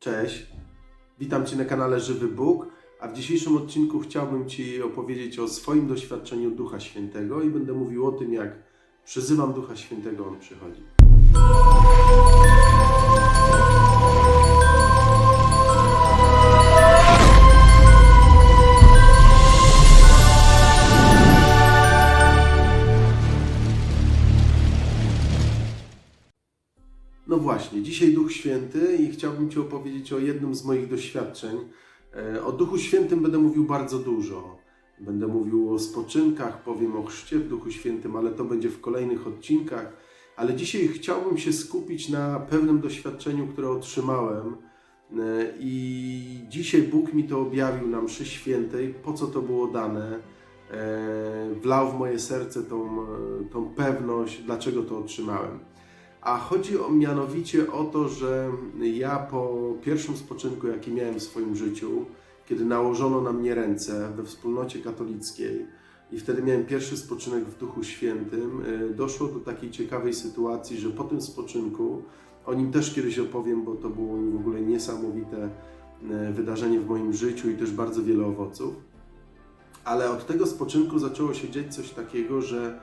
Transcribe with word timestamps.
Cześć, 0.00 0.46
witam 1.18 1.46
Cię 1.46 1.56
na 1.56 1.64
kanale 1.64 2.00
Żywy 2.00 2.28
Bóg, 2.28 2.66
a 3.00 3.08
w 3.08 3.12
dzisiejszym 3.12 3.56
odcinku 3.56 4.00
chciałbym 4.00 4.48
Ci 4.48 4.82
opowiedzieć 4.82 5.38
o 5.38 5.48
swoim 5.48 5.88
doświadczeniu 5.88 6.50
Ducha 6.50 6.80
Świętego 6.80 7.42
i 7.42 7.50
będę 7.50 7.72
mówił 7.72 8.06
o 8.06 8.12
tym, 8.12 8.32
jak 8.32 8.50
przyzywam 9.04 9.52
Ducha 9.52 9.76
Świętego, 9.76 10.28
On 10.28 10.38
przychodzi. 10.38 10.82
Właśnie, 27.60 27.82
dzisiaj 27.82 28.12
Duch 28.12 28.32
Święty 28.32 28.96
i 28.96 29.10
chciałbym 29.10 29.50
Ci 29.50 29.58
opowiedzieć 29.58 30.12
o 30.12 30.18
jednym 30.18 30.54
z 30.54 30.64
moich 30.64 30.88
doświadczeń. 30.88 31.56
E, 32.16 32.44
O 32.44 32.52
Duchu 32.52 32.78
Świętym 32.78 33.22
będę 33.22 33.38
mówił 33.38 33.64
bardzo 33.64 33.98
dużo. 33.98 34.58
Będę 35.00 35.26
mówił 35.26 35.74
o 35.74 35.78
spoczynkach, 35.78 36.62
powiem 36.62 36.96
o 36.96 37.02
chrzcie 37.02 37.38
w 37.38 37.48
Duchu 37.48 37.70
Świętym, 37.70 38.16
ale 38.16 38.30
to 38.30 38.44
będzie 38.44 38.68
w 38.68 38.80
kolejnych 38.80 39.26
odcinkach. 39.26 39.92
Ale 40.36 40.54
dzisiaj 40.54 40.88
chciałbym 40.88 41.38
się 41.38 41.52
skupić 41.52 42.08
na 42.08 42.40
pewnym 42.40 42.80
doświadczeniu, 42.80 43.46
które 43.46 43.70
otrzymałem. 43.70 44.56
E, 45.12 45.16
I 45.60 46.44
dzisiaj 46.48 46.82
Bóg 46.82 47.12
mi 47.12 47.24
to 47.24 47.40
objawił 47.40 47.88
na 47.88 48.02
mszy 48.02 48.24
świętej, 48.24 48.94
po 49.02 49.12
co 49.12 49.26
to 49.26 49.42
było 49.42 49.66
dane. 49.66 50.18
E, 50.70 51.54
Wlał 51.62 51.90
w 51.90 51.98
moje 51.98 52.18
serce 52.18 52.62
tą, 52.62 53.06
tą 53.52 53.74
pewność, 53.74 54.42
dlaczego 54.42 54.82
to 54.82 54.98
otrzymałem. 54.98 55.70
A 56.22 56.38
chodzi 56.38 56.80
o, 56.80 56.90
mianowicie 56.90 57.72
o 57.72 57.84
to, 57.84 58.08
że 58.08 58.50
ja 58.80 59.18
po 59.18 59.72
pierwszym 59.82 60.16
spoczynku, 60.16 60.66
jaki 60.66 60.92
miałem 60.92 61.14
w 61.14 61.22
swoim 61.22 61.56
życiu, 61.56 62.06
kiedy 62.46 62.64
nałożono 62.64 63.20
na 63.20 63.32
mnie 63.32 63.54
ręce 63.54 64.12
we 64.16 64.24
wspólnocie 64.24 64.78
katolickiej 64.78 65.66
i 66.12 66.18
wtedy 66.20 66.42
miałem 66.42 66.66
pierwszy 66.66 66.96
spoczynek 66.96 67.44
w 67.44 67.58
Duchu 67.58 67.84
Świętym, 67.84 68.64
y, 68.64 68.94
doszło 68.94 69.28
do 69.28 69.40
takiej 69.40 69.70
ciekawej 69.70 70.14
sytuacji, 70.14 70.78
że 70.78 70.90
po 70.90 71.04
tym 71.04 71.22
spoczynku, 71.22 72.02
o 72.46 72.54
nim 72.54 72.72
też 72.72 72.94
kiedyś 72.94 73.18
opowiem, 73.18 73.64
bo 73.64 73.74
to 73.74 73.88
było 73.88 74.16
w 74.16 74.36
ogóle 74.36 74.60
niesamowite 74.60 75.48
y, 76.28 76.32
wydarzenie 76.32 76.80
w 76.80 76.88
moim 76.88 77.12
życiu 77.12 77.50
i 77.50 77.54
też 77.54 77.72
bardzo 77.72 78.02
wiele 78.02 78.26
owoców, 78.26 78.74
ale 79.84 80.10
od 80.10 80.26
tego 80.26 80.46
spoczynku 80.46 80.98
zaczęło 80.98 81.34
się 81.34 81.50
dziać 81.50 81.74
coś 81.74 81.90
takiego, 81.90 82.42
że 82.42 82.80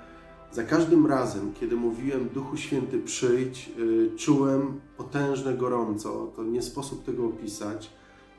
za 0.51 0.63
każdym 0.63 1.05
razem, 1.05 1.53
kiedy 1.59 1.75
mówiłem 1.75 2.29
Duchu 2.29 2.57
Święty 2.57 2.99
przyjdź, 2.99 3.71
y, 3.79 4.11
czułem 4.17 4.81
potężne 4.97 5.53
gorąco. 5.53 6.31
To 6.35 6.43
nie 6.43 6.61
sposób 6.61 7.03
tego 7.05 7.25
opisać. 7.25 7.89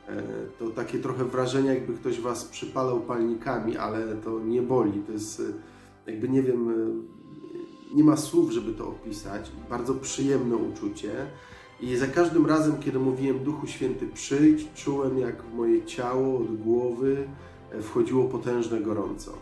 E, 0.08 0.22
To 0.58 0.70
takie 0.70 0.98
trochę 0.98 1.24
wrażenie, 1.24 1.68
jakby 1.74 1.94
ktoś 1.94 2.20
was 2.20 2.44
przypalał 2.44 3.00
palnikami, 3.00 3.76
ale 3.76 4.16
to 4.16 4.40
nie 4.40 4.62
boli. 4.62 5.00
To 5.06 5.12
jest 5.12 5.40
y, 5.40 5.52
jakby 6.06 6.28
nie 6.28 6.42
wiem, 6.42 6.70
y, 6.70 7.94
nie 7.94 8.04
ma 8.04 8.16
słów, 8.16 8.50
żeby 8.50 8.72
to 8.72 8.88
opisać. 8.88 9.50
Bardzo 9.70 9.94
przyjemne 9.94 10.56
uczucie. 10.56 11.10
I 11.80 11.96
za 11.96 12.06
każdym 12.06 12.46
razem, 12.46 12.78
kiedy 12.80 12.98
mówiłem 12.98 13.38
Duchu 13.38 13.66
Święty 13.66 14.06
przyjdź, 14.14 14.68
czułem 14.74 15.18
jak 15.18 15.42
w 15.42 15.54
moje 15.54 15.84
ciało 15.84 16.38
od 16.38 16.56
głowy 16.56 17.28
e, 17.72 17.82
wchodziło 17.82 18.24
potężne 18.24 18.80
gorąco. 18.80 19.32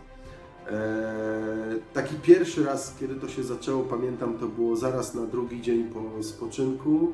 Eee, 0.67 1.81
taki 1.92 2.14
pierwszy 2.14 2.64
raz, 2.64 2.97
kiedy 3.00 3.14
to 3.14 3.28
się 3.28 3.42
zaczęło, 3.42 3.83
pamiętam, 3.84 4.39
to 4.39 4.47
było 4.47 4.77
zaraz 4.77 5.14
na 5.14 5.27
drugi 5.27 5.62
dzień 5.62 5.84
po 5.84 6.22
spoczynku. 6.22 7.12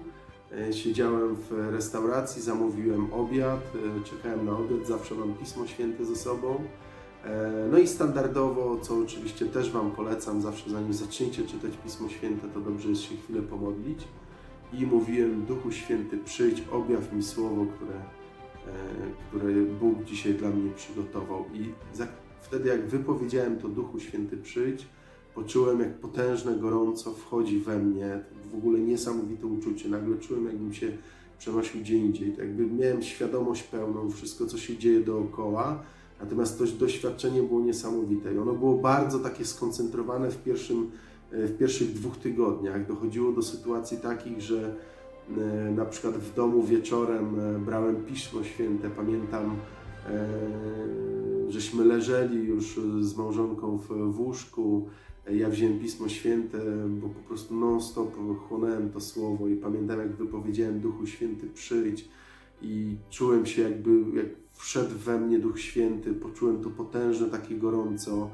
Eee, 0.52 0.74
Siedziałem 0.74 1.36
w 1.36 1.68
restauracji, 1.70 2.42
zamówiłem 2.42 3.12
obiad, 3.12 3.60
eee, 3.74 4.04
czekałem 4.04 4.46
na 4.46 4.52
obiad, 4.52 4.86
zawsze 4.86 5.14
mam 5.14 5.34
Pismo 5.34 5.66
Święte 5.66 6.04
ze 6.04 6.16
sobą. 6.16 6.64
No 7.70 7.78
i 7.78 7.86
standardowo, 7.88 8.78
co 8.80 8.98
oczywiście 8.98 9.46
też 9.46 9.70
Wam 9.70 9.90
polecam, 9.90 10.42
zawsze 10.42 10.70
zanim 10.70 10.92
zaczniecie 10.92 11.42
czytać 11.42 11.72
Pismo 11.84 12.08
Święte, 12.08 12.48
to 12.48 12.60
dobrze 12.60 12.88
jest 12.88 13.02
się 13.02 13.16
chwilę 13.16 13.42
pomodlić. 13.42 13.98
I 14.72 14.86
mówiłem, 14.86 15.44
Duchu 15.46 15.72
Święty, 15.72 16.18
przyjdź, 16.18 16.62
objaw 16.72 17.12
mi 17.12 17.22
słowo, 17.22 17.66
które, 17.76 17.94
które 19.28 19.62
Bóg 19.64 20.04
dzisiaj 20.04 20.34
dla 20.34 20.50
mnie 20.50 20.70
przygotował. 20.70 21.44
I 21.54 21.72
za 21.96 22.06
wtedy 22.42 22.68
jak 22.68 22.88
wypowiedziałem 22.88 23.58
to 23.58 23.68
Duchu 23.68 24.00
Święty 24.00 24.36
przyjdź, 24.36 24.86
poczułem 25.34 25.80
jak 25.80 25.94
potężne 25.94 26.56
gorąco 26.56 27.14
wchodzi 27.14 27.58
we 27.58 27.78
mnie, 27.78 28.20
w 28.52 28.54
ogóle 28.54 28.78
niesamowite 28.78 29.46
uczucie, 29.46 29.88
nagle 29.88 30.18
czułem 30.18 30.46
jakbym 30.46 30.74
się 30.74 30.92
przenosił 31.38 31.80
gdzie 31.80 31.96
indziej, 31.96 32.30
tak 32.30 32.38
jakby 32.38 32.66
miałem 32.66 33.02
świadomość 33.02 33.62
pełną, 33.62 34.10
wszystko 34.10 34.46
co 34.46 34.58
się 34.58 34.78
dzieje 34.78 35.00
dookoła, 35.00 35.82
natomiast 36.20 36.58
to 36.58 36.64
doświadczenie 36.64 37.42
było 37.42 37.60
niesamowite. 37.60 38.34
I 38.34 38.38
ono 38.38 38.52
było 38.52 38.74
bardzo 38.74 39.18
takie 39.18 39.44
skoncentrowane 39.44 40.30
w, 40.30 40.42
pierwszym, 40.42 40.90
e, 41.32 41.46
w 41.46 41.58
pierwszych 41.58 41.92
dwóch 41.92 42.16
tygodniach, 42.16 42.86
dochodziło 42.86 43.32
do 43.32 43.42
sytuacji 43.42 43.98
takich, 43.98 44.40
że 44.40 44.74
e, 45.38 45.70
na 45.70 45.84
przykład 45.84 46.14
w 46.14 46.34
domu 46.34 46.62
wieczorem 46.62 47.40
e, 47.40 47.58
brałem 47.58 47.96
Pismo 47.96 48.44
Święte, 48.44 48.90
pamiętam 48.90 49.56
żeśmy 51.48 51.84
leżeli 51.84 52.46
już 52.46 52.80
z 53.00 53.16
małżonką 53.16 53.78
w, 53.78 53.88
w 53.88 54.20
łóżku. 54.20 54.88
Ja 55.30 55.48
wziąłem 55.48 55.78
Pismo 55.78 56.08
Święte, 56.08 56.58
bo 56.88 57.08
po 57.08 57.20
prostu 57.28 57.54
non-stop 57.54 58.16
chłonąłem 58.48 58.90
to 58.90 59.00
słowo 59.00 59.48
i 59.48 59.56
pamiętam, 59.56 59.98
jak 59.98 60.16
wypowiedziałem 60.16 60.80
Duchu 60.80 61.06
Święty 61.06 61.46
przyjdź 61.54 62.08
i 62.62 62.96
czułem 63.10 63.46
się 63.46 63.62
jakby, 63.62 63.90
jak 64.16 64.26
wszedł 64.52 64.98
we 64.98 65.20
mnie 65.20 65.38
Duch 65.38 65.60
Święty, 65.60 66.14
poczułem 66.14 66.62
to 66.62 66.70
potężne 66.70 67.26
takie 67.26 67.54
gorąco, 67.54 68.30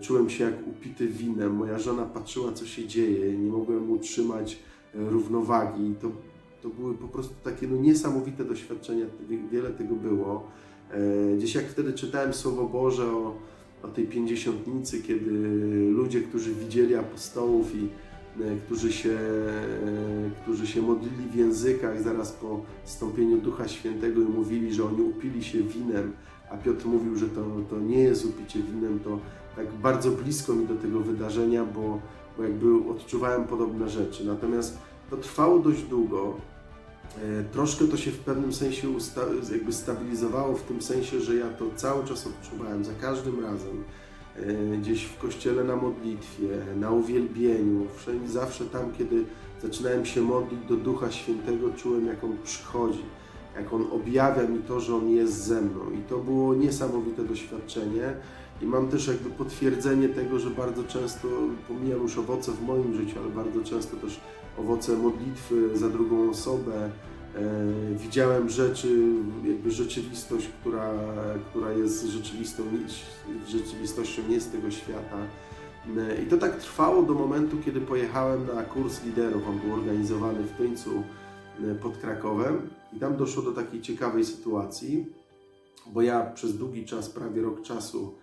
czułem 0.00 0.30
się 0.30 0.44
jak 0.44 0.66
upity 0.66 1.08
winem. 1.08 1.54
Moja 1.54 1.78
żona 1.78 2.04
patrzyła, 2.04 2.52
co 2.52 2.66
się 2.66 2.86
dzieje, 2.86 3.38
nie 3.38 3.50
mogłem 3.50 3.90
utrzymać 3.90 4.58
e, 4.94 5.10
równowagi. 5.10 5.94
To, 6.00 6.10
to 6.62 6.68
były 6.68 6.94
po 6.94 7.08
prostu 7.08 7.34
takie 7.44 7.66
no, 7.66 7.76
niesamowite 7.76 8.44
doświadczenia, 8.44 9.06
wiele 9.50 9.70
tego 9.70 9.94
było. 9.94 10.48
E, 10.92 11.36
Gdzieś 11.36 11.54
jak 11.54 11.64
wtedy 11.64 11.92
czytałem 11.92 12.34
Słowo 12.34 12.64
Boże 12.64 13.12
o, 13.12 13.34
o 13.82 13.88
tej 13.88 14.06
pięćdziesiątnicy, 14.06 15.02
kiedy 15.02 15.30
ludzie, 15.90 16.20
którzy 16.20 16.54
widzieli 16.54 16.94
apostołów 16.94 17.74
i 17.74 17.88
e, 18.42 18.56
którzy 18.66 18.92
się, 18.92 19.10
e, 19.10 20.30
którzy 20.42 20.66
się 20.66 20.82
modlili 20.82 21.28
w 21.32 21.34
językach 21.34 22.02
zaraz 22.02 22.32
po 22.32 22.60
wstąpieniu 22.84 23.38
Ducha 23.38 23.68
Świętego 23.68 24.20
i 24.20 24.24
mówili, 24.24 24.74
że 24.74 24.84
oni 24.84 25.02
upili 25.02 25.44
się 25.44 25.62
winem, 25.62 26.12
a 26.50 26.56
Piotr 26.56 26.86
mówił, 26.86 27.16
że 27.16 27.28
to, 27.28 27.44
to 27.70 27.80
nie 27.80 27.98
jest 27.98 28.24
upicie 28.24 28.62
winem, 28.62 29.00
to 29.00 29.18
tak 29.56 29.72
bardzo 29.72 30.10
blisko 30.10 30.54
mi 30.54 30.66
do 30.66 30.74
tego 30.74 31.00
wydarzenia, 31.00 31.64
bo, 31.64 32.00
bo 32.36 32.42
jakby 32.42 32.90
odczuwałem 32.90 33.44
podobne 33.44 33.88
rzeczy. 33.88 34.26
Natomiast 34.26 34.78
to 35.10 35.16
trwało 35.16 35.58
dość 35.58 35.82
długo. 35.82 36.36
E, 37.18 37.44
Troszkę 37.52 37.84
to 37.84 37.96
się 37.96 38.10
w 38.10 38.18
pewnym 38.18 38.52
sensie 38.52 38.88
jakby 39.52 39.72
stabilizowało, 39.72 40.56
w 40.56 40.62
tym 40.62 40.82
sensie, 40.82 41.20
że 41.20 41.34
ja 41.34 41.48
to 41.48 41.64
cały 41.76 42.04
czas 42.04 42.26
odczuwałem, 42.26 42.84
za 42.84 42.92
każdym 43.00 43.44
razem, 43.44 43.84
e, 44.36 44.76
gdzieś 44.76 45.04
w 45.04 45.18
kościele 45.18 45.64
na 45.64 45.76
modlitwie, 45.76 46.48
na 46.76 46.90
uwielbieniu, 46.90 47.86
wszędzie, 47.96 48.28
zawsze 48.28 48.64
tam, 48.64 48.92
kiedy 48.98 49.24
zaczynałem 49.62 50.06
się 50.06 50.22
modlić 50.22 50.60
do 50.68 50.76
Ducha 50.76 51.10
Świętego, 51.10 51.70
czułem, 51.76 52.06
jak 52.06 52.24
On 52.24 52.36
przychodzi, 52.44 53.04
jak 53.56 53.72
On 53.72 53.86
objawia 53.92 54.42
mi 54.48 54.58
to, 54.58 54.80
że 54.80 54.96
On 54.96 55.10
jest 55.10 55.44
ze 55.44 55.60
mną. 55.60 55.90
I 55.90 55.98
to 56.08 56.18
było 56.18 56.54
niesamowite 56.54 57.24
doświadczenie. 57.24 58.14
I 58.60 58.66
mam 58.66 58.88
też 58.88 59.06
jakby 59.06 59.30
potwierdzenie 59.30 60.08
tego, 60.08 60.38
że 60.38 60.50
bardzo 60.50 60.84
często, 60.84 61.28
pomijam 61.68 62.02
już 62.02 62.18
owoce 62.18 62.52
w 62.52 62.62
moim 62.62 62.94
życiu, 62.94 63.18
ale 63.24 63.28
bardzo 63.28 63.64
często 63.64 63.96
też 63.96 64.20
owoce 64.58 64.96
modlitwy 64.96 65.78
za 65.78 65.88
drugą 65.88 66.30
osobę. 66.30 66.90
E, 67.34 67.94
widziałem 67.94 68.48
rzeczy, 68.48 69.04
jakby 69.44 69.70
rzeczywistość, 69.70 70.48
która, 70.60 70.92
która 71.50 71.72
jest 71.72 72.06
rzeczywistą, 72.06 72.62
rzeczywistością 73.48 74.22
nie 74.28 74.40
z 74.40 74.48
tego 74.48 74.70
świata. 74.70 75.16
E, 75.96 76.22
I 76.22 76.26
to 76.26 76.36
tak 76.36 76.56
trwało 76.56 77.02
do 77.02 77.14
momentu, 77.14 77.56
kiedy 77.64 77.80
pojechałem 77.80 78.46
na 78.54 78.62
kurs 78.62 79.04
liderów. 79.04 79.48
On 79.48 79.58
był 79.58 79.74
organizowany 79.74 80.42
w 80.42 80.52
Tyńcu 80.52 81.02
e, 81.64 81.74
pod 81.74 81.98
Krakowem 81.98 82.70
i 82.92 82.98
tam 82.98 83.16
doszło 83.16 83.42
do 83.42 83.52
takiej 83.52 83.80
ciekawej 83.80 84.24
sytuacji, 84.24 85.06
bo 85.86 86.02
ja 86.02 86.30
przez 86.30 86.58
długi 86.58 86.84
czas, 86.84 87.10
prawie 87.10 87.42
rok 87.42 87.62
czasu, 87.62 88.14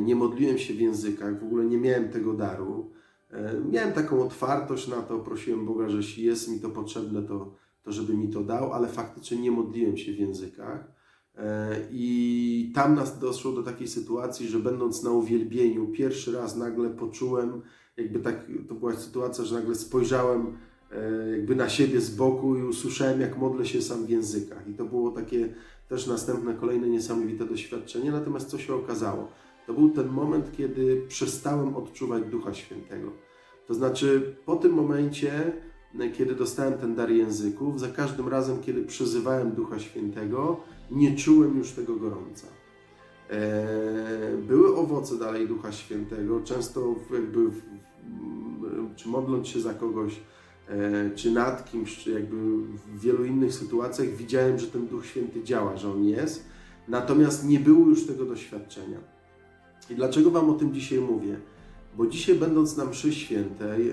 nie 0.00 0.16
modliłem 0.16 0.58
się 0.58 0.74
w 0.74 0.80
językach, 0.80 1.40
w 1.40 1.44
ogóle 1.44 1.64
nie 1.64 1.78
miałem 1.78 2.08
tego 2.08 2.32
daru. 2.32 2.90
E, 3.32 3.60
Miałem 3.70 3.92
taką 3.92 4.22
otwartość 4.22 4.88
na 4.88 5.02
to, 5.02 5.18
prosiłem 5.18 5.66
Boga, 5.66 5.88
że 5.88 5.96
jeśli 5.96 6.24
jest 6.24 6.48
mi 6.48 6.60
to 6.60 6.70
potrzebne, 6.70 7.22
to, 7.22 7.54
to 7.82 7.92
żeby 7.92 8.14
mi 8.14 8.28
to 8.28 8.44
dał, 8.44 8.72
ale 8.72 8.88
faktycznie 8.88 9.38
nie 9.38 9.50
modliłem 9.50 9.96
się 9.96 10.12
w 10.12 10.18
językach. 10.18 10.92
E, 11.36 11.76
I 11.90 12.72
tam 12.74 12.94
nas 12.94 13.18
doszło 13.18 13.52
do 13.52 13.62
takiej 13.62 13.88
sytuacji, 13.88 14.48
że 14.48 14.58
będąc 14.58 15.02
na 15.02 15.10
uwielbieniu, 15.10 15.86
pierwszy 15.86 16.32
raz 16.32 16.56
nagle 16.56 16.90
poczułem, 16.90 17.62
jakby 17.96 18.20
tak, 18.20 18.46
to 18.68 18.74
była 18.74 18.96
sytuacja, 18.96 19.44
że 19.44 19.54
nagle 19.54 19.74
spojrzałem 19.74 20.56
e, 20.92 21.30
jakby 21.30 21.56
na 21.56 21.68
siebie 21.68 22.00
z 22.00 22.16
boku 22.16 22.56
i 22.56 22.62
usłyszałem, 22.62 23.20
jak 23.20 23.38
modlę 23.38 23.66
się 23.66 23.82
sam 23.82 24.06
w 24.06 24.10
językach. 24.10 24.68
I 24.68 24.74
to 24.74 24.84
było 24.84 25.10
takie 25.10 25.54
też 25.88 26.06
następne, 26.06 26.54
kolejne 26.54 26.88
niesamowite 26.88 27.44
doświadczenie. 27.44 28.10
Natomiast 28.10 28.48
co 28.48 28.58
się 28.58 28.74
okazało? 28.74 29.28
To 29.66 29.74
był 29.74 29.90
ten 29.90 30.08
moment, 30.08 30.52
kiedy 30.56 31.02
przestałem 31.08 31.76
odczuwać 31.76 32.24
Ducha 32.24 32.54
Świętego. 32.54 33.12
To 33.66 33.74
znaczy, 33.74 34.36
po 34.46 34.56
tym 34.56 34.72
momencie, 34.72 35.52
kiedy 36.14 36.34
dostałem 36.34 36.74
ten 36.74 36.94
dar 36.94 37.10
języków, 37.10 37.80
za 37.80 37.88
każdym 37.88 38.28
razem, 38.28 38.62
kiedy 38.62 38.84
przyzywałem 38.84 39.50
Ducha 39.50 39.78
Świętego, 39.78 40.60
nie 40.90 41.16
czułem 41.16 41.58
już 41.58 41.70
tego 41.70 41.96
gorąca. 41.96 42.46
E, 43.30 44.36
były 44.48 44.76
owoce 44.76 45.18
dalej 45.18 45.48
Ducha 45.48 45.72
Świętego, 45.72 46.40
często 46.40 46.94
jakby, 47.12 47.40
czy 48.96 49.08
modląc 49.08 49.48
się 49.48 49.60
za 49.60 49.74
kogoś, 49.74 50.20
e, 50.68 51.10
czy 51.14 51.30
nad 51.30 51.70
kimś, 51.70 51.98
czy 51.98 52.10
jakby 52.10 52.36
w 52.62 53.00
wielu 53.00 53.24
innych 53.24 53.54
sytuacjach 53.54 54.08
widziałem, 54.08 54.58
że 54.58 54.66
ten 54.66 54.86
Duch 54.86 55.06
Święty 55.06 55.42
działa, 55.42 55.76
że 55.76 55.92
On 55.92 56.04
jest, 56.04 56.44
natomiast 56.88 57.48
nie 57.48 57.60
było 57.60 57.86
już 57.86 58.06
tego 58.06 58.24
doświadczenia. 58.24 59.19
I 59.90 59.94
dlaczego 59.94 60.30
Wam 60.30 60.50
o 60.50 60.52
tym 60.52 60.74
dzisiaj 60.74 60.98
mówię? 60.98 61.36
Bo 61.96 62.06
dzisiaj, 62.06 62.34
będąc 62.34 62.76
na 62.76 62.84
mszy 62.84 63.12
świętej, 63.12 63.86
yy, 63.86 63.92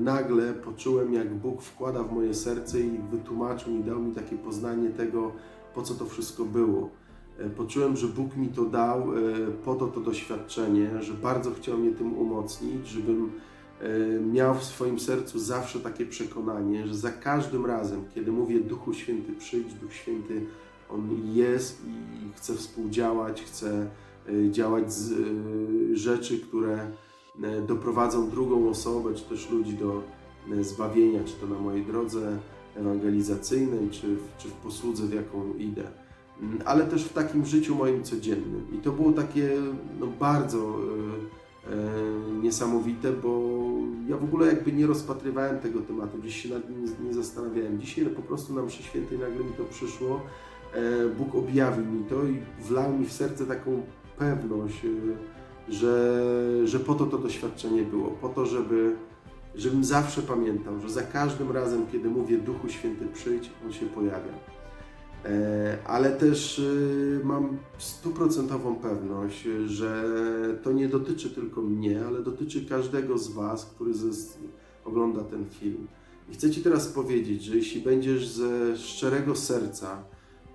nagle 0.00 0.52
poczułem, 0.52 1.14
jak 1.14 1.34
Bóg 1.34 1.62
wkłada 1.62 2.02
w 2.02 2.12
moje 2.12 2.34
serce 2.34 2.80
i 2.80 2.98
wytłumaczył 3.10 3.76
i 3.76 3.84
dał 3.84 4.00
mi 4.02 4.14
takie 4.14 4.36
poznanie 4.36 4.90
tego, 4.90 5.32
po 5.74 5.82
co 5.82 5.94
to 5.94 6.06
wszystko 6.06 6.44
było. 6.44 6.90
Yy, 7.38 7.50
poczułem, 7.50 7.96
że 7.96 8.06
Bóg 8.06 8.36
mi 8.36 8.48
to 8.48 8.64
dał 8.64 9.14
yy, 9.14 9.46
po 9.64 9.74
to 9.74 9.86
to 9.86 10.00
doświadczenie, 10.00 10.90
że 11.00 11.14
bardzo 11.14 11.50
chciał 11.50 11.78
mnie 11.78 11.90
tym 11.90 12.18
umocnić, 12.18 12.88
żebym 12.88 13.30
miał 14.32 14.54
w 14.54 14.64
swoim 14.64 14.98
sercu 15.00 15.38
zawsze 15.38 15.80
takie 15.80 16.06
przekonanie, 16.06 16.86
że 16.86 16.94
za 16.94 17.10
każdym 17.10 17.66
razem, 17.66 18.04
kiedy 18.14 18.32
mówię 18.32 18.60
Duchu 18.60 18.94
Święty 18.94 19.32
przyjdź, 19.32 19.74
Duch 19.74 19.92
Święty 19.92 20.46
On 20.90 21.08
jest 21.32 21.82
i 21.86 22.32
chce 22.36 22.54
współdziałać, 22.54 23.42
chce 23.42 23.86
działać 24.50 24.92
z 24.92 25.10
y, 25.10 25.96
rzeczy, 25.96 26.40
które 26.40 26.90
y, 27.36 27.66
doprowadzą 27.66 28.30
drugą 28.30 28.68
osobę, 28.68 29.14
czy 29.14 29.24
też 29.24 29.50
ludzi 29.50 29.74
do 29.74 30.02
zbawienia, 30.60 31.24
czy 31.24 31.34
to 31.34 31.46
na 31.46 31.58
mojej 31.58 31.86
drodze 31.86 32.38
ewangelizacyjnej, 32.76 33.90
czy 33.90 34.16
w, 34.16 34.36
czy 34.38 34.48
w 34.48 34.52
posłudze, 34.52 35.06
w 35.06 35.14
jaką 35.14 35.54
idę, 35.54 35.82
mm, 36.42 36.58
ale 36.64 36.84
też 36.84 37.04
w 37.04 37.12
takim 37.12 37.46
życiu 37.46 37.74
moim 37.74 38.04
codziennym. 38.04 38.66
I 38.72 38.78
to 38.78 38.92
było 38.92 39.12
takie 39.12 39.50
no, 40.00 40.06
bardzo 40.06 40.78
niesamowite, 42.42 43.12
bo 43.12 43.58
ja 44.08 44.16
w 44.16 44.24
ogóle 44.24 44.46
jakby 44.46 44.72
nie 44.72 44.86
rozpatrywałem 44.86 45.58
tego 45.58 45.80
tematu, 45.80 46.18
gdzieś 46.18 46.42
się 46.42 46.48
nad 46.48 46.70
nim 46.70 46.84
nie, 46.84 47.08
nie 47.08 47.14
zastanawiałem. 47.14 47.80
Dzisiaj 47.80 48.06
po 48.06 48.22
prostu 48.22 48.54
na 48.54 48.62
mszy 48.62 48.82
świętej 48.82 49.18
nagle 49.18 49.44
mi 49.44 49.52
to 49.52 49.64
przyszło, 49.64 50.20
e, 50.74 51.08
Bóg 51.08 51.34
objawił 51.34 51.84
mi 51.84 52.04
to 52.04 52.24
i 52.24 52.38
wlał 52.62 52.98
mi 52.98 53.06
w 53.06 53.12
serce 53.12 53.46
taką 53.46 53.82
pewność, 54.18 54.84
y, 54.84 55.16
że, 55.68 56.22
że 56.64 56.80
po 56.80 56.94
to 56.94 57.06
to 57.06 57.18
doświadczenie 57.18 57.82
było, 57.82 58.10
po 58.10 58.28
to, 58.28 58.46
żeby, 58.46 58.96
żebym 59.54 59.84
zawsze 59.84 60.22
pamiętał, 60.22 60.80
że 60.80 60.90
za 60.90 61.02
każdym 61.02 61.50
razem, 61.50 61.86
kiedy 61.92 62.08
mówię 62.08 62.38
Duchu 62.38 62.68
Święty 62.68 63.06
przyjdź, 63.06 63.50
On 63.66 63.72
się 63.72 63.86
pojawia. 63.86 64.32
E, 65.24 65.78
ale 65.86 66.10
też 66.10 66.58
y, 66.58 67.20
mam 67.24 67.58
stuprocentową 67.78 68.76
pewność, 68.76 69.48
że 69.66 70.04
to 70.62 70.72
nie 70.72 70.88
dotyczy 70.88 71.30
tylko 71.30 71.62
mnie, 71.62 72.06
ale 72.06 72.22
dotyczy 72.22 72.66
każdego 72.66 73.18
z 73.18 73.28
Was, 73.28 73.64
który 73.64 73.92
ogląda 74.84 75.24
ten 75.24 75.44
film. 75.50 75.86
I 76.30 76.34
chcę 76.34 76.50
Ci 76.50 76.62
teraz 76.62 76.88
powiedzieć, 76.88 77.44
że 77.44 77.56
jeśli 77.56 77.80
będziesz 77.80 78.28
ze 78.28 78.76
szczerego 78.76 79.36
serca 79.36 80.02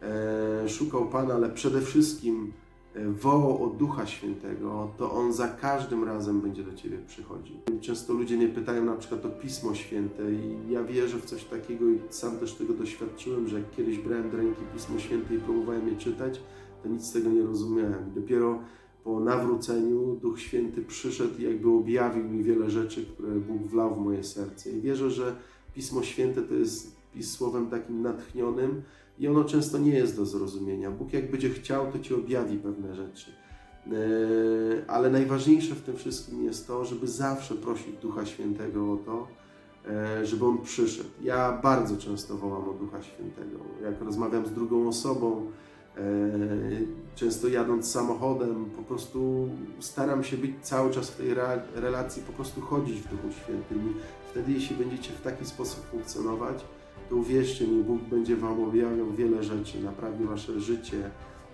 e, 0.02 0.70
szukał 0.70 1.10
Pana, 1.10 1.34
ale 1.34 1.50
przede 1.50 1.82
wszystkim 1.82 2.54
wołał 2.96 3.64
o 3.64 3.68
Ducha 3.68 4.06
Świętego, 4.06 4.92
to 4.98 5.12
On 5.12 5.34
za 5.34 5.48
każdym 5.48 6.04
razem 6.04 6.42
będzie 6.42 6.64
do 6.64 6.74
Ciebie 6.74 6.98
przychodził. 7.08 7.56
Często 7.82 8.14
ludzie 8.14 8.38
mnie 8.38 8.48
pytają 8.48 8.86
na 8.86 8.96
przykład 8.96 9.26
o 9.26 9.30
Pismo 9.30 9.76
Święte 9.76 10.24
i 10.34 10.72
ja 10.72 10.84
wierzę 10.84 11.18
w 11.18 11.26
coś 11.26 11.44
takiego 11.44 11.90
i 11.90 12.00
sam 12.10 12.38
też 12.38 12.54
tego 12.54 12.74
doświadczyłem, 12.74 13.48
że 13.48 13.60
jak 13.60 13.72
kiedyś 13.72 13.98
brałem 13.98 14.32
do 14.32 14.38
ręki 14.38 14.62
Pismo 14.74 15.00
Święte 15.00 15.36
i 15.36 15.40
próbowałem 15.40 15.88
je 15.88 15.96
czytać, 15.96 16.42
to 16.84 16.90
nic 16.90 17.04
z 17.04 17.12
tego 17.12 17.30
nie 17.30 17.44
rozumiałem. 17.44 18.12
Dopiero 18.16 18.60
po 19.04 19.20
nawróceniu 19.20 20.16
Duch 20.22 20.40
Święty 20.40 20.82
przyszedł 20.82 21.40
i 21.40 21.44
jakby 21.44 21.70
objawił 21.70 22.24
mi 22.24 22.44
wiele 22.44 22.70
rzeczy, 22.70 23.06
które 23.06 23.32
Bóg 23.32 23.62
wlał 23.62 23.96
w 23.96 24.00
moje 24.00 24.24
serce. 24.24 24.72
I 24.72 24.82
wierzę, 24.82 25.12
że 25.12 25.36
Pismo 25.74 26.04
Święte 26.04 26.42
to 26.42 26.54
jest 26.54 26.98
słowem 27.22 27.68
takim 27.70 28.02
natchnionym, 28.02 28.82
i 29.20 29.28
ono 29.28 29.44
często 29.44 29.78
nie 29.78 29.92
jest 29.92 30.16
do 30.16 30.26
zrozumienia. 30.26 30.92
Bóg 30.92 31.14
jak 31.14 31.32
będzie 31.32 31.50
chciał, 31.50 31.92
to 31.92 32.00
Ci 32.00 32.14
objawi 32.14 32.58
pewne 32.58 32.96
rzeczy. 32.96 33.32
E, 33.88 34.90
ale 34.90 35.10
najważniejsze 35.10 35.76
w 35.76 35.82
tym 35.82 35.98
wszystkim 35.98 36.44
jest 36.44 36.68
to, 36.68 36.86
żeby 36.86 37.08
zawsze 37.08 37.56
prosić 37.56 37.98
Ducha 38.02 38.26
Świętego 38.26 38.94
o 38.94 38.98
to, 38.98 39.28
e, 39.90 40.26
żeby 40.26 40.46
On 40.46 40.62
przyszedł. 40.62 41.10
Ja 41.22 41.60
bardzo 41.64 41.98
często 41.98 42.38
wołam 42.38 42.70
o 42.70 42.74
Ducha 42.74 43.04
Świętego. 43.04 43.58
Jak 43.84 44.02
rozmawiam 44.02 44.46
z 44.46 44.52
drugą 44.52 44.88
osobą, 44.88 45.52
e, 45.98 46.02
często 47.16 47.48
jadąc 47.48 47.92
samochodem, 47.92 48.66
po 48.66 48.82
prostu 48.82 49.50
staram 49.80 50.24
się 50.24 50.38
być 50.38 50.52
cały 50.62 50.92
czas 50.92 51.12
w 51.12 51.18
tej 51.18 51.34
relacji, 51.76 52.24
po 52.24 52.34
prostu 52.34 52.62
chodzić 52.62 53.02
w 53.02 53.10
Duchu 53.10 53.32
Świętym. 53.44 53.94
Wtedy, 54.32 54.52
jeśli 54.52 54.76
będziecie 54.76 55.12
w 55.12 55.22
taki 55.22 55.46
sposób 55.46 55.86
funkcjonować, 55.86 56.66
to 57.10 57.16
uwierzcie 57.16 57.68
mi, 57.68 57.84
Bóg 57.84 58.02
będzie 58.02 58.36
Wam 58.36 58.64
objawiał 58.64 59.12
wiele 59.12 59.44
rzeczy, 59.44 59.84
naprawi 59.84 60.26
Wasze 60.26 60.60
życie, 60.60 61.12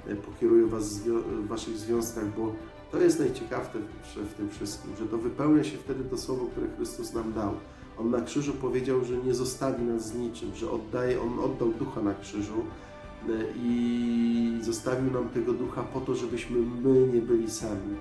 e, 0.08 0.16
pokieruje 0.16 0.66
Was 0.66 1.00
w 1.00 1.48
Waszych 1.48 1.78
związkach, 1.78 2.36
bo 2.38 2.54
to 2.92 3.00
jest 3.00 3.20
najciekawsze 3.20 3.80
w 4.16 4.34
tym 4.34 4.50
wszystkim, 4.50 4.96
że 5.00 5.06
to 5.06 5.18
wypełnia 5.18 5.64
się 5.64 5.78
wtedy 5.78 6.04
to 6.04 6.18
słowo, 6.18 6.46
które 6.46 6.68
Chrystus 6.76 7.14
nam 7.14 7.34
dał. 7.34 7.54
On 8.00 8.10
na 8.10 8.22
krzyżu 8.22 8.54
powiedział, 8.54 9.06
że 9.06 9.18
nie 9.18 9.34
zostawi 9.34 9.84
nas 9.84 10.08
z 10.08 10.16
niczym, 10.16 10.56
że 10.56 10.72
oddaje, 10.72 11.22
On 11.22 11.40
oddał 11.40 11.70
ducha 11.70 12.02
na 12.02 12.14
krzyżu 12.14 12.64
e, 13.30 13.32
i 13.64 14.58
zostawił 14.62 15.12
nam 15.12 15.30
tego 15.30 15.54
ducha 15.54 15.84
po 15.84 16.02
to, 16.02 16.16
żebyśmy 16.16 16.58
my 16.60 17.08
nie 17.14 17.22
byli 17.22 17.52
sami. 17.52 17.96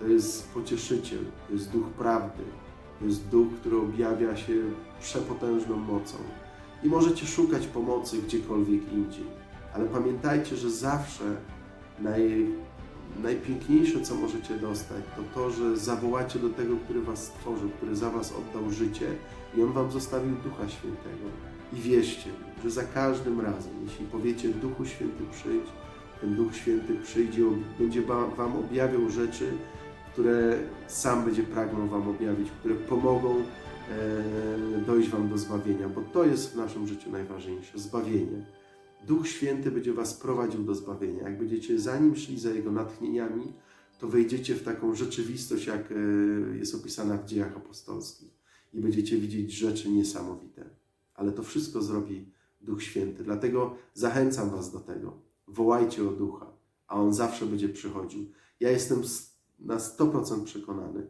To 0.00 0.06
jest 0.06 0.48
pocieszyciel, 0.48 1.24
to 1.46 1.52
jest 1.52 1.70
duch 1.70 1.86
prawdy, 1.86 2.42
to 3.00 3.04
jest 3.04 3.28
duch, 3.28 3.48
który 3.60 3.76
objawia 3.76 4.36
się 4.36 4.54
przepotężną 5.00 5.76
mocą 5.76 6.16
i 6.82 6.88
możecie 6.88 7.26
szukać 7.26 7.66
pomocy 7.66 8.22
gdziekolwiek 8.22 8.92
indziej. 8.92 9.26
Ale 9.74 9.84
pamiętajcie, 9.84 10.56
że 10.56 10.70
zawsze 10.70 11.24
naj, 12.00 12.46
najpiękniejsze, 13.22 14.00
co 14.00 14.14
możecie 14.14 14.54
dostać, 14.54 15.04
to 15.16 15.22
to, 15.34 15.50
że 15.50 15.76
zawołacie 15.76 16.38
do 16.38 16.50
tego, 16.50 16.76
który 16.76 17.00
was 17.00 17.24
stworzył, 17.24 17.70
który 17.70 17.96
za 17.96 18.10
was 18.10 18.32
oddał 18.32 18.70
życie 18.70 19.06
i 19.56 19.62
on 19.62 19.72
wam 19.72 19.90
zostawił 19.90 20.36
Ducha 20.36 20.68
Świętego. 20.68 21.28
I 21.72 21.76
wierzcie, 21.76 22.30
że 22.64 22.70
za 22.70 22.82
każdym 22.82 23.40
razem, 23.40 23.72
jeśli 23.84 24.06
powiecie 24.06 24.48
Duchu 24.48 24.84
Święty 24.84 25.24
przyjdź, 25.32 25.66
ten 26.20 26.34
Duch 26.34 26.56
Święty 26.56 26.94
przyjdzie, 27.02 27.42
będzie 27.78 28.02
wam 28.36 28.56
objawiał 28.56 29.10
rzeczy, 29.10 29.52
które 30.12 30.58
sam 30.86 31.24
będzie 31.24 31.42
pragnął 31.42 31.86
wam 31.86 32.08
objawić, 32.08 32.50
które 32.50 32.74
pomogą 32.74 33.34
dojść 34.86 35.08
Wam 35.08 35.28
do 35.28 35.38
zbawienia, 35.38 35.88
bo 35.88 36.00
to 36.00 36.24
jest 36.24 36.52
w 36.52 36.56
naszym 36.56 36.88
życiu 36.88 37.10
najważniejsze 37.10 37.78
zbawienie. 37.78 38.46
Duch 39.06 39.28
Święty 39.28 39.70
będzie 39.70 39.92
Was 39.92 40.14
prowadził 40.14 40.64
do 40.64 40.74
zbawienia. 40.74 41.22
Jak 41.22 41.38
będziecie 41.38 41.78
za 41.78 41.98
nim 41.98 42.16
szli, 42.16 42.40
za 42.40 42.50
jego 42.50 42.72
natchnieniami, 42.72 43.52
to 43.98 44.08
wejdziecie 44.08 44.54
w 44.54 44.62
taką 44.62 44.94
rzeczywistość, 44.94 45.66
jak 45.66 45.92
e, 45.92 45.94
jest 46.56 46.74
opisana 46.74 47.16
w 47.16 47.24
dziejach 47.24 47.56
apostolskich 47.56 48.38
i 48.72 48.80
będziecie 48.80 49.18
widzieć 49.18 49.52
rzeczy 49.52 49.90
niesamowite. 49.90 50.64
Ale 51.14 51.32
to 51.32 51.42
wszystko 51.42 51.82
zrobi 51.82 52.32
Duch 52.60 52.82
Święty. 52.82 53.24
Dlatego 53.24 53.76
zachęcam 53.94 54.50
Was 54.50 54.72
do 54.72 54.80
tego. 54.80 55.22
Wołajcie 55.46 56.08
o 56.08 56.12
Ducha, 56.12 56.46
a 56.86 57.00
On 57.00 57.14
zawsze 57.14 57.46
będzie 57.46 57.68
przychodził. 57.68 58.26
Ja 58.60 58.70
jestem 58.70 59.02
na 59.58 59.76
100% 59.76 60.44
przekonany, 60.44 61.06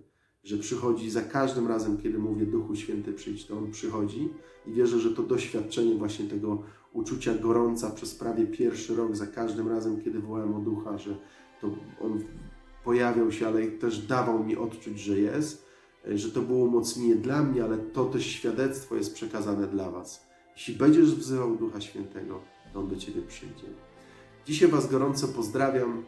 że 0.49 0.59
przychodzi 0.59 1.11
za 1.11 1.23
każdym 1.23 1.67
razem, 1.67 1.99
kiedy 1.99 2.19
mówię 2.19 2.47
Duchu 2.47 2.77
Święty 2.77 3.13
przyjdź, 3.13 3.47
to 3.47 3.59
On 3.59 3.71
przychodzi 3.71 4.29
i 4.67 4.73
wierzę, 4.73 4.99
że 5.01 5.11
to 5.11 5.23
doświadczenie 5.23 5.95
właśnie 5.95 6.27
tego 6.27 6.63
uczucia 6.93 7.35
gorąca 7.35 7.91
przez 7.91 8.15
prawie 8.15 8.47
pierwszy 8.47 8.97
rok, 8.97 9.17
za 9.17 9.27
każdym 9.27 9.69
razem, 9.69 10.01
kiedy 10.01 10.21
wołałem 10.21 10.55
o 10.55 10.59
Ducha, 10.59 10.99
że 10.99 11.17
to 11.61 11.71
On 12.01 12.21
pojawiał 12.85 13.33
się, 13.33 13.49
ale 13.49 13.67
też 13.67 14.07
dawał 14.07 14.45
mi 14.45 14.57
odczuć, 14.57 15.01
że 15.01 15.19
jest, 15.19 15.67
że 16.05 16.31
to 16.31 16.43
było 16.43 16.65
umocnienie 16.65 17.17
dla 17.17 17.43
mnie, 17.43 17.65
ale 17.65 17.79
to 17.79 18.05
też 18.05 18.27
świadectwo 18.27 18.97
jest 18.97 19.15
przekazane 19.15 19.67
dla 19.67 19.91
Was. 19.91 20.27
Jeśli 20.57 20.75
będziesz 20.75 21.15
wzywał 21.15 21.57
Ducha 21.57 21.81
Świętego, 21.81 22.41
to 22.73 22.81
On 22.81 22.89
do 22.89 22.97
Ciebie 22.97 23.23
przyjdzie. 23.23 23.67
Dzisiaj 24.47 24.69
Was 24.69 24.91
gorąco 24.91 25.29
pozdrawiam. 25.29 26.05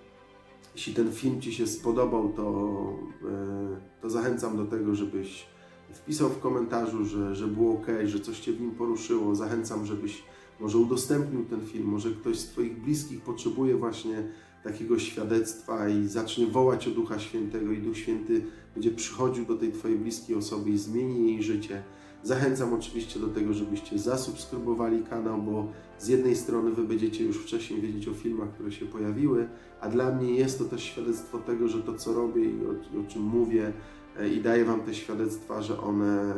Jeśli 0.75 0.95
ten 0.95 1.12
film 1.12 1.41
Ci 1.41 1.55
się 1.55 1.67
spodobał, 1.67 2.33
to, 2.33 2.79
e, 3.25 4.00
to 4.03 4.11
zachęcam 4.11 4.57
do 4.57 4.65
tego, 4.65 4.95
żebyś 4.95 5.47
wpisał 5.93 6.29
w 6.29 6.39
komentarzu, 6.39 7.05
że, 7.05 7.35
że 7.35 7.47
było 7.47 7.75
ok, 7.75 7.87
że 8.05 8.21
coś 8.21 8.41
Cię 8.41 8.53
w 8.53 8.61
nim 8.61 8.71
poruszyło. 8.71 9.35
Zachęcam, 9.35 9.87
żebyś 9.87 10.23
może 10.61 10.79
udostępnił 10.79 11.45
ten 11.45 11.67
film, 11.67 11.87
może 11.87 12.11
ktoś 12.11 12.39
z 12.39 12.47
Twoich 12.47 12.83
bliskich 12.83 13.21
potrzebuje 13.21 13.77
właśnie 13.77 14.29
takiego 14.65 14.99
świadectwa 14.99 15.89
i 15.89 16.09
zacznie 16.09 16.47
wołać 16.47 16.89
o 16.89 16.91
Ducha 16.91 17.19
Świętego 17.19 17.73
i 17.73 17.79
Duch 17.79 17.97
Święty 17.97 18.43
będzie 18.75 18.91
przychodził 18.91 19.45
do 19.45 19.57
tej 19.57 19.73
Twojej 19.73 19.99
bliskiej 19.99 20.37
osoby 20.37 20.71
i 20.71 20.79
zmieni 20.79 21.33
jej 21.33 21.43
życie. 21.43 21.83
Zachęcam 22.23 22.75
oczywiście 22.75 23.21
do 23.21 23.29
tego, 23.29 23.53
żebyście 23.53 23.99
zasubskrybowali 23.99 25.03
kanał, 25.03 25.43
bo 25.43 25.69
z 25.99 26.09
jednej 26.09 26.37
strony 26.37 26.71
Wy 26.71 26.85
będziecie 26.85 27.25
już 27.25 27.37
wcześniej 27.37 27.81
wiedzieć 27.81 28.09
o 28.09 28.15
filmach, 28.15 28.50
które 28.50 28.73
się 28.73 28.87
pojawiły, 28.87 29.49
a 29.81 29.89
dla 29.89 30.11
mnie 30.11 30.35
jest 30.35 30.59
to 30.59 30.65
też 30.65 30.83
świadectwo 30.83 31.39
tego, 31.39 31.69
że 31.69 31.83
to 31.83 31.95
co 31.95 32.15
robię 32.15 32.45
i 32.45 32.67
o, 32.67 33.00
o 33.00 33.05
czym 33.09 33.23
mówię 33.23 33.73
e, 34.19 34.29
i 34.29 34.43
daję 34.43 34.65
Wam 34.65 34.81
te 34.81 34.95
świadectwa, 34.95 35.62
że 35.62 35.81
one 35.81 36.35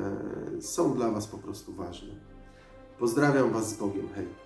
są 0.61 0.95
dla 0.95 1.11
Was 1.11 1.27
po 1.27 1.39
prostu 1.39 1.73
ważne. 1.73 2.15
Pozdrawiam 2.99 3.51
Was 3.51 3.71
z 3.71 3.79
Bogiem, 3.79 4.09
hej! 4.15 4.42